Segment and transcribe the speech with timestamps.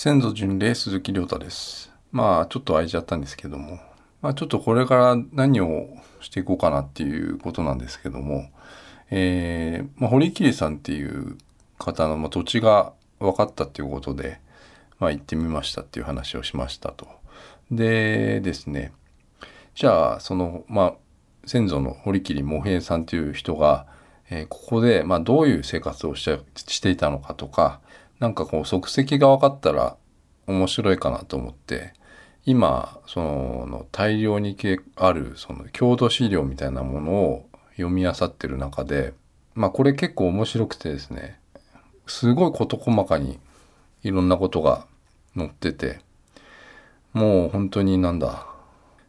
[0.00, 1.90] 先祖巡礼鈴木亮太です。
[2.12, 3.80] まあちょっと空いちゃったんですけども、
[4.22, 5.88] まあちょっとこれから何を
[6.20, 8.48] していこうかなっていうことなんですけども、
[9.10, 11.36] えー、まあ、堀切さんっていう
[11.78, 14.38] 方の、まあ、土地が分かったっていうことで、
[15.00, 17.08] まあ行ってみましたっていう話をしましたと。
[17.72, 18.92] でですね、
[19.74, 20.94] じゃあその、まあ
[21.44, 23.88] 先祖の堀切茂平さんという人が、
[24.30, 27.80] えーここで、まあ、どういう生活をししていたのかとか
[28.20, 29.96] なんかこう足跡が分かったら
[30.46, 31.92] 面白いかなと思って
[32.44, 34.56] 今その大量に
[34.96, 39.12] あるその郷土資料みたいなものを読み漁ってる中で
[39.54, 41.38] まあこれ結構面白くてですね
[42.06, 43.38] すごい事細かに
[44.02, 44.86] いろんなことが
[45.36, 46.00] 載ってて
[47.12, 48.46] もう本当になんだ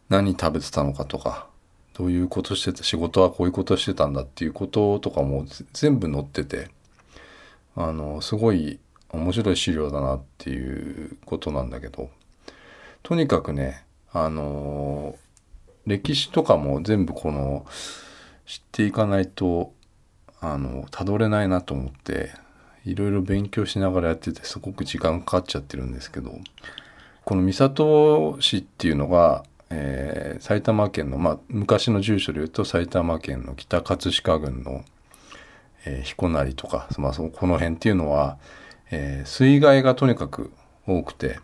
[0.09, 1.47] 何食べてたのかとか
[1.93, 6.69] どういうことしてた仕事はこういうことしてたんだっていうこととかも全部載ってて
[7.75, 8.79] あのすごい
[9.11, 12.09] 面白い資料だなっていうことなんだけど
[13.03, 15.15] とにかくねあの
[15.85, 17.65] 歴史とかも全部この
[18.45, 19.73] 知っていかないと
[20.41, 22.31] あのたどれないなと思って
[22.85, 26.33] いろいろ勉強しながらやっててすごく時間かかっちゃってるんですけど
[27.25, 34.85] この三郷市っていうのが、えー埼玉県の、まあ、昔の住所で言うと埼玉県の北葛飾郡の、
[35.85, 38.37] えー彦成とか、まあ、この辺っていうのは、
[38.91, 40.51] えー水害がとにかく
[40.87, 41.39] 多くて。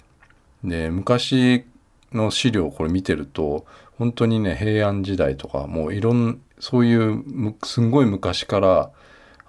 [0.63, 1.63] で昔
[2.11, 3.65] の資料をこれ見てると
[3.97, 7.23] 本当にね平安時代とかもういろんそういう
[7.63, 8.91] すんごい昔から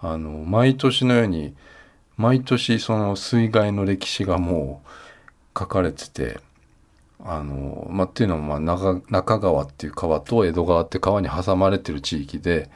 [0.02, 1.54] あの毎年のように
[2.16, 6.40] 毎年その水害の歴史がもう書かれてて
[7.24, 12.70] あの、まあ、っていうのも、中中川っていう川と江戸川って川に挟まれてる地域で、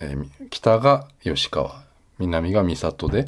[0.00, 1.82] えー北が吉川
[2.18, 3.26] 南が三郷で、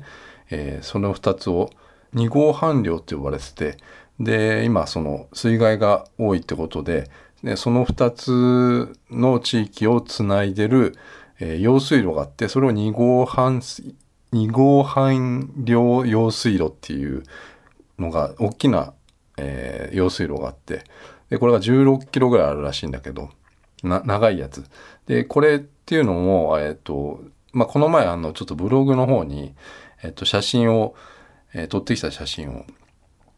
[0.51, 1.71] えーその2つを
[2.13, 3.77] 二号半領って呼ばれてて
[4.21, 7.11] で今その水害が多いってことで
[7.43, 10.95] でその2つの地域をつないでる、
[11.41, 13.61] えー用水路があってそれを二号半
[14.33, 17.23] 二号半領用水路っていう
[17.99, 18.95] のが大きな、
[19.37, 20.85] えー用水路があって
[21.31, 23.31] でこれが16キロぐらいあるらしいんだけど
[23.83, 24.65] 長いやつ。
[25.07, 27.21] でこれっていうのも、えっと
[27.53, 29.55] まあ、この前あのちょっとブログの方に、
[30.03, 30.95] えっと、写真を、
[31.55, 32.65] えー撮ってきた写真を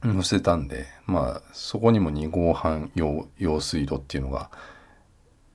[0.02, 4.50] 載せたんで、まあ、そこにも2号半用用水路っていうのが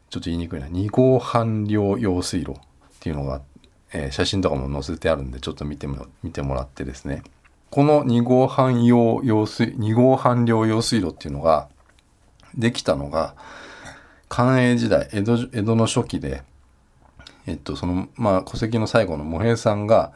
[0.10, 0.68] ちょっと言いにくいな。
[0.68, 2.56] 2号半量用水路っ
[3.00, 3.42] ていうのが、
[3.92, 7.24] えー写真とかも載せてあるんでちょっと見ても見てもらってですね。
[7.70, 11.70] この2号半用用水2号半量用水路っていうのが
[12.56, 13.36] できたのが
[14.30, 16.44] 寛永時代江戸江戸の初期で、
[17.48, 20.14] えっとそのまあ、戸籍の最後の茂平さんが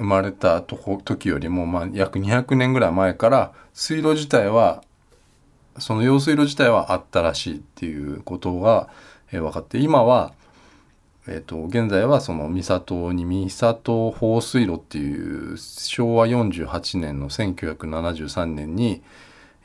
[0.00, 4.82] 生まれたとこ時よりも、まあ、約200年ぐらい前から水路自体は
[5.78, 8.88] その用水路自体はあったらしいっていうことが、
[9.30, 10.32] えー分かって今は、
[11.28, 19.02] えー、と現在はその三郷に三郷放水路っていう昭和48年の1973年に、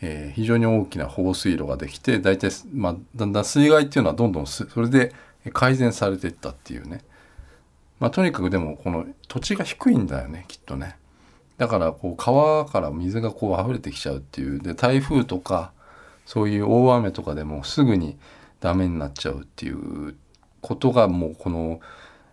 [0.02, 5.14] えー非常に大きな放水路ができて大体、まあ、だんだん水害っていうのはどんどんそれで
[5.54, 7.06] 改善されていったっていうね。
[8.00, 10.98] まあ、とにかくでもこの土地が低いんだよねきっとね。
[11.58, 14.60] だからこう川から水がこう溢れてきちゃうっていう。
[14.60, 15.72] で台風とか
[16.26, 18.18] そういう大雨とかでもすぐに
[18.60, 20.16] ダメになっちゃうっていう
[20.62, 21.80] ことがもうこの、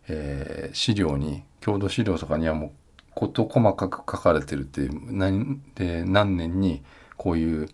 [0.09, 2.71] えー資料に郷土資料とかにはもう
[3.15, 6.83] 事細かく書かれてるっていう何で何年に
[7.17, 7.69] こういう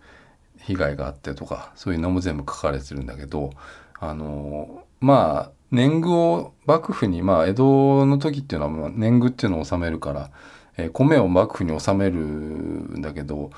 [0.59, 3.51] 被害があってとかそういうのも全部書かれてるんだけど
[3.99, 10.31] あのまあ年貢を幕府にまあ江戸の時っていうのは年貢っていうのを納めるから、
[10.77, 13.51] えー米を幕府に納めるんだけど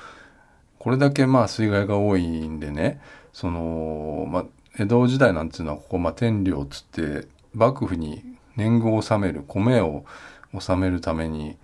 [0.78, 3.00] これだけまあ水害が多いんでね
[3.32, 4.44] その、まあ、
[4.78, 8.22] 江戸時代なんていうのはここ、まあ、天領っつって幕府に
[8.56, 10.04] 年貢を納める米を
[10.52, 11.56] 納めるために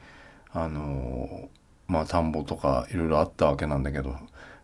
[0.52, 1.48] あの
[1.88, 4.16] まあ田んぼとかいろいろあったわけなんだけど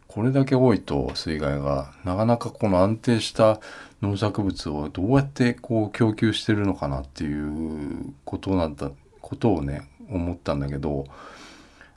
[0.07, 3.61] これだけ多いと水害がなかなかこの安定した
[4.05, 8.91] 農作物をどうやってこう供給してるのかなっていうことなんだ
[9.21, 11.07] ことをね思ったんだけど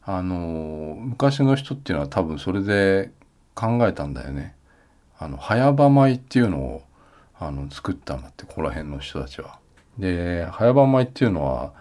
[0.04, 3.12] あの昔の人っていうのは多分それで
[3.54, 4.56] 考えたんだよね。
[5.20, 6.84] あの早場米っていうのを
[7.40, 9.60] あの作ったんだってここら辺の人たちは。
[9.98, 11.74] で早場米っていうのは、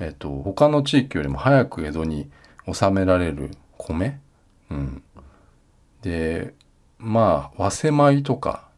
[0.00, 2.30] えっと他の地域よりも早く江戸に
[2.72, 4.18] 収められる米、
[4.70, 5.02] うん、
[6.02, 6.54] で
[6.98, 8.69] まあ早生米とか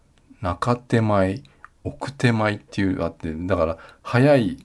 [0.42, 1.42] 中手米
[1.84, 4.58] 奥手米っていうあってだから早い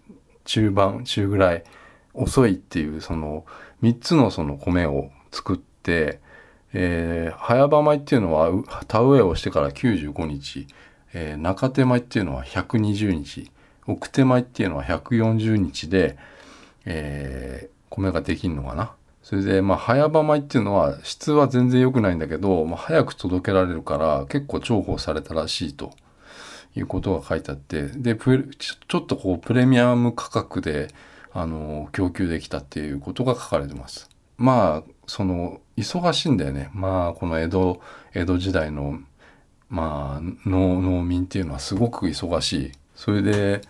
[0.44, 1.63] 中盤中ぐらい
[2.13, 3.45] 遅いっていうその
[3.83, 6.19] 3つのその米を作って、
[6.74, 8.51] えー、早場米っていうのは
[8.88, 10.68] 田植えをしてから95日、
[11.13, 13.51] えー、中手米っていうのは120日
[13.85, 16.18] 奥手米っていうのは140日で、
[16.85, 18.94] えー、米ができるのかな？
[19.27, 25.91] それでまあ早場米っていうのは質は全然良くないんだけど、まあ、早く届けられるから結構重宝されたらしいと。
[26.77, 30.89] いうことが書いてあってでちょっとこうプレミアム価格で
[31.33, 34.09] あの供給できたっていうことが書かれてます。
[34.38, 36.69] まあその忙しいんだよね。
[36.74, 37.81] まあこの江戸
[38.13, 39.00] 江戸時代の
[39.69, 42.71] まあ農農民っていうのはすごく忙しい。
[42.95, 43.62] それで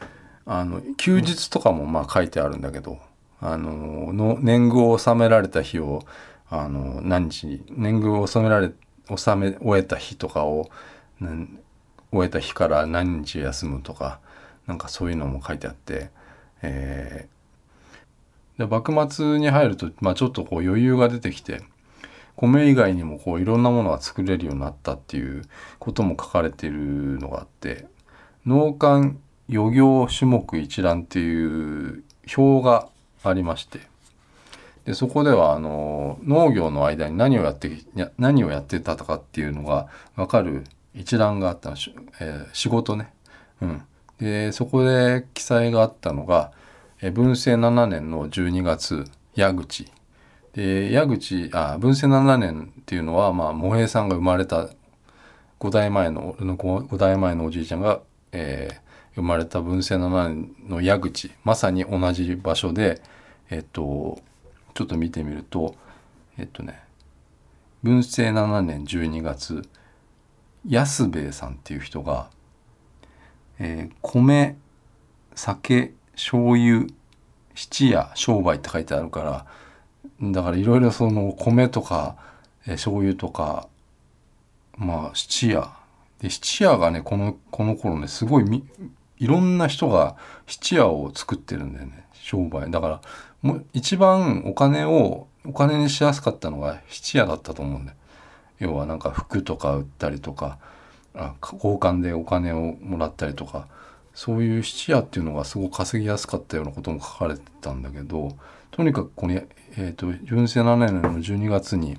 [0.45, 3.06] あの休日とかもまあ書いてあるんだけど。
[3.39, 6.03] あのの年貢を納められた日を
[6.49, 8.71] あの何日年貢を納められ
[9.09, 10.69] 納め終えた日とかを
[12.11, 14.19] 終えた日から何日休むとか
[14.65, 16.09] なんかそういうのも書いてあって、
[16.61, 21.61] えー、で幕末に入ると、まあ、ちょっとこう余裕が出てきて
[22.35, 25.43] 米以外にもこういろんなものが作れるようになったっていう
[25.79, 27.87] ことも書かれているのがあって
[28.45, 29.15] 農館
[29.49, 32.03] 漁業種目一覧っていう
[32.37, 32.89] 表が
[33.27, 33.79] ありまして。
[34.85, 37.69] でそこではあの農業の間に何をやって
[38.17, 40.63] 何をやってたかっていうのが分かる
[40.93, 41.75] 一覧があったの、
[42.21, 43.11] えー、仕事ね。
[43.61, 43.81] うん、
[44.19, 46.51] でそこで記載があったのが、
[47.01, 49.91] えー、文政7年の12月矢口。
[50.53, 54.69] で矢口あ文政7年っていうのは、まあ、茂平さんが生まれた
[55.59, 57.99] 5代前の俺の 5, 5代前のおじいちゃんが、
[58.31, 58.86] えー、
[59.17, 63.01] 生まれた文政7年の矢口まさに同じ場所で
[63.49, 64.19] えっと
[64.75, 65.73] ちょっと見てみると
[66.37, 66.79] えっとね
[67.81, 69.67] 文政7年12月
[70.65, 72.29] 安兵衛さんっていう人が、
[73.57, 74.55] えー、米
[75.33, 76.85] 酒醤油
[77.55, 79.23] 七夜商売って書いてあるか
[80.21, 82.17] らだからいろいろその米とか、
[82.67, 83.67] えー、醤油とか
[84.75, 85.67] まあ七夜
[86.19, 88.63] で七夜がねこのこの頃ねすごいみ
[89.19, 90.15] いろんな人が
[90.45, 92.05] 七夜を作ってるんだよね。
[92.13, 92.69] 商売。
[92.71, 93.01] だから
[93.41, 97.97] もう一番お金をお金にしやすかったのが七夜だったと思うんだよ。
[98.59, 100.57] 要はなんか服とか売ったりとか
[101.13, 103.67] あ交換でお金をもらったりとか。
[104.13, 108.35] そういう質屋っていうのがすごく稼ぎやすかったようなことも書かれてたんだけど
[108.71, 109.47] とにかくこれ、
[109.77, 111.97] えーと、純正7年の12月に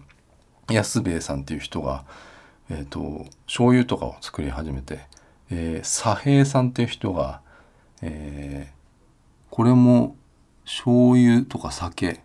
[0.68, 2.04] 安兵衛さんっていう人が、
[2.70, 5.00] えーと、醤油とかを作り始めて、
[5.50, 7.40] えー、左平さんっていう人が、
[8.02, 10.16] えー、これも
[10.64, 12.20] 醤油とか酒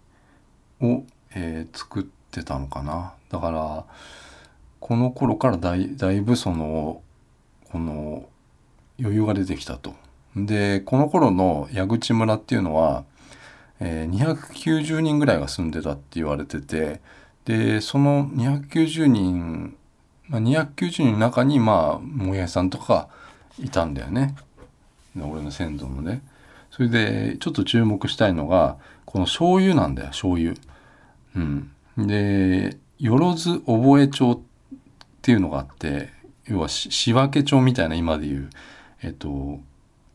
[0.81, 1.04] を、
[1.36, 3.86] えー、作ってたのかなだから
[4.80, 7.02] この頃からだいだいぶその
[7.72, 8.28] この
[9.00, 9.96] 余裕が出てきたと。
[10.36, 13.06] でこの頃の矢口村っていうのは、
[13.80, 17.02] えー、290人ぐらいが住んでたって言われてて
[17.46, 19.76] でその290人、
[20.33, 23.07] まあ、290人の中にまあもやさんとか
[23.59, 24.35] いたんだよね
[25.15, 26.24] 俺の先祖のね。
[26.71, 30.56] それでちょっと注目したいのがこの醤油なんだよ醤油。
[31.35, 34.39] うん、でよ津覚町っ
[35.21, 36.09] ていうのがあって
[36.47, 38.50] 要は仕分け帳みたいな今でいう
[39.03, 39.59] えっと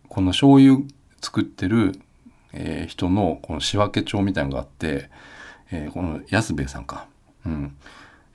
[0.09, 0.81] この醤油
[1.21, 1.97] 作ってる、
[2.53, 5.11] えー、人のこの仕分け帳みたいなのがあって、
[5.71, 7.07] えー、この安兵衛さんか、
[7.47, 7.77] うん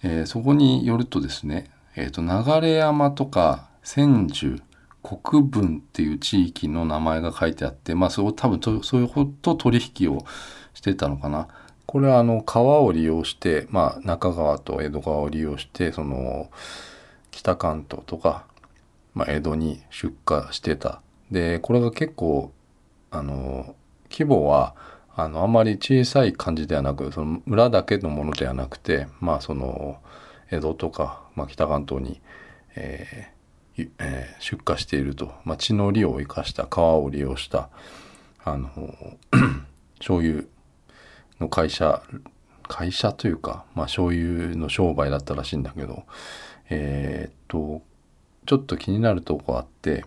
[0.04, 4.62] えー、そこによるとですね、えーと、流山とか千住
[5.02, 10.26] 国分っていう地域の名前が書いてあってまあそ多分とそういうこと取引を
[10.74, 11.48] してたのかな。
[11.86, 16.50] これはあの川を利用して、まあ、中川と江戸川を利用してその
[17.30, 18.46] 北関東とか、
[19.14, 21.02] まあ、江戸に出荷してた。
[21.30, 22.52] でこれが結構
[23.12, 23.76] あの
[24.10, 24.76] 規模は
[25.16, 30.00] あのあんまり小さい感じではなくその村だけのものではなくてまあその
[30.50, 32.22] 江戸とか、まあ、北関東に、
[32.76, 37.70] えーえー、出荷していると、まあ、地の利を生かした川を利用した
[38.44, 38.70] あの
[40.00, 40.44] 醤油
[41.40, 42.02] の会社
[42.68, 46.04] 会社というか、まあ、醤油の商売だったらしいんだけど
[46.70, 47.82] えー、っと
[48.46, 50.06] ちょっと気になるとこあって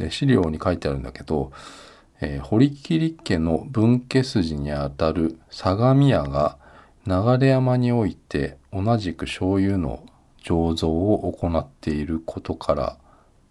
[0.00, 1.52] で資料に書いてあるんだけど、
[2.20, 6.58] えー、堀切家の分家筋にあたる相模屋が
[7.06, 10.04] 流山において同じく醤油の
[10.42, 12.96] 醸造を行っていることから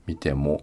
[0.05, 0.61] 見ても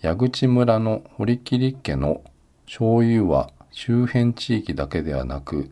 [0.00, 2.22] 矢口村の堀切家の
[2.66, 5.70] 醤油は周辺地域だけではなく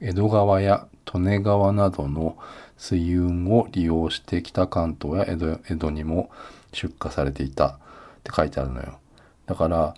[0.00, 2.36] 江戸川や利根川などの
[2.76, 6.30] 水運を利用して北関東や江戸江戸にも
[6.72, 7.78] 出荷されていたっ
[8.24, 8.98] て書いてあるのよ。
[9.46, 9.94] だから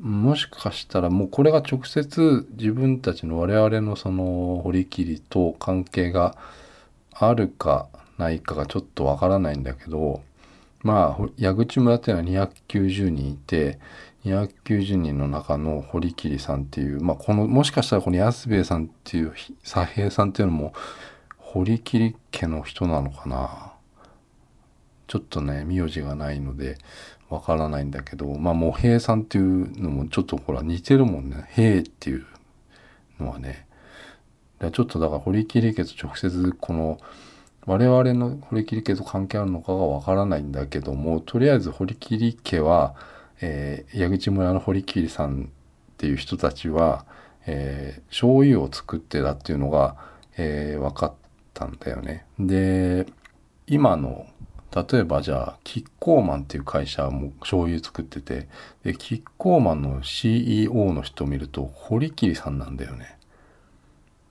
[0.00, 6.36] もしかしたらもうこれが直接自分たちの我々のその堀切と関係が
[7.12, 10.22] あるかないかがちょっとわからないんだけど
[10.82, 13.78] まあ矢口村っていうのは290人いて
[14.24, 19.32] 290人の中の堀切さんっていう、まあ、このもしかしたらこの安兵衛さんっていう
[19.62, 20.72] 左平さんっていうのも
[21.36, 23.74] 堀切家の人なのかな。
[25.06, 26.78] ちょっとね名字がないので
[27.30, 32.26] わからないんだけどまあ茂平さんっていうのもちょっとほら似てるもんね平っていう
[33.18, 33.66] のはね
[34.72, 36.98] ちょっとだから堀切家と直接この
[37.66, 42.94] 我々の堀切家と関係あるのかがわからないんだけどもとりあえず堀切家は
[43.40, 47.04] えー、矢口村の堀切さんっていう人たちは、
[47.46, 49.96] えー、醤油を作ってたっていうのが、
[50.36, 51.12] えー、分かっ
[51.52, 52.24] たんだよね。
[52.38, 53.06] で
[53.66, 54.26] 今の
[54.74, 58.48] 例えばじゃあキッコーマンっていう会社も醤油作ってて
[58.82, 63.18] でキッコーマンの CEO の人を見ると堀切さんなんだよね。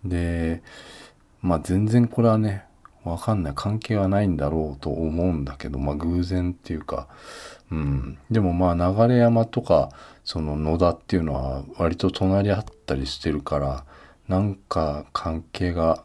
[0.03, 0.62] で
[1.41, 2.65] まあ全然これはね
[3.03, 7.07] わかんない関係はないんだろうと思うんだけどまあ偶然っていうか
[7.73, 9.89] うん、でもまあ流山とか
[10.23, 13.85] その野田っていうのは割と隣り合ったりしてるから
[14.27, 16.03] なんか関係が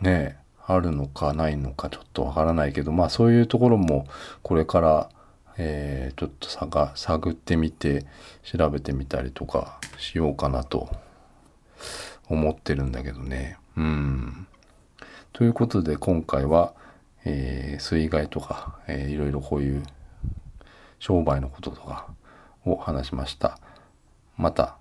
[0.00, 4.06] ねえあるのかないのかちょっとわからないけどまあそういうところも
[4.42, 5.08] これから、
[5.56, 8.06] えー、ちょっと探探ってみて
[8.42, 10.88] 調べてみたりとかしようかなと
[12.28, 13.58] 思ってるんだけどね。
[13.76, 14.46] うん。
[15.32, 16.74] ということで今回は、
[17.24, 19.82] えー、水害とか、えー、いろいろこういう
[20.98, 22.06] 商売のこととか
[22.64, 23.58] を話しました。
[24.36, 24.76] また